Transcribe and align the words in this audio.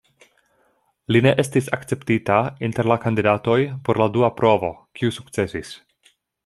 Li 1.15 1.21
ne 1.25 1.33
estis 1.43 1.67
akceptita 1.77 2.39
inter 2.69 2.91
la 2.95 2.99
kandidatoj 3.05 3.61
por 3.91 4.03
la 4.05 4.11
dua 4.19 4.35
provo, 4.43 4.75
kiu 5.01 5.19
sukcesis. 5.21 5.77